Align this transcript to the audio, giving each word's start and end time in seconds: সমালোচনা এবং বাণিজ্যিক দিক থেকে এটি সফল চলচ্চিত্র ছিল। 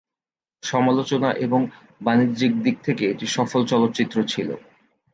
সমালোচনা 0.63 1.29
এবং 1.45 1.61
বাণিজ্যিক 2.01 2.51
দিক 2.63 2.75
থেকে 2.83 3.03
এটি 3.07 3.25
সফল 3.37 3.61
চলচ্চিত্র 3.71 4.17
ছিল। 4.23 4.49